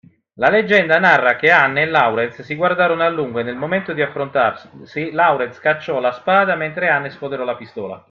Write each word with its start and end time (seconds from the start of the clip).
La 0.37 0.49
leggenda 0.49 0.97
narra 0.97 1.35
che 1.35 1.51
Anne 1.51 1.83
a 1.83 1.85
Laurens 1.85 2.41
si 2.41 2.55
guardarono 2.55 3.03
a 3.03 3.09
lungo 3.09 3.37
e 3.37 3.43
nel 3.43 3.55
momento 3.55 3.93
di 3.93 4.01
affrontarsi, 4.01 5.11
Laurens 5.11 5.59
cacciò 5.59 5.99
la 5.99 6.11
spada, 6.11 6.55
mentre 6.55 6.87
Anne 6.89 7.11
sfoderò 7.11 7.43
la 7.43 7.55
pistola. 7.55 7.99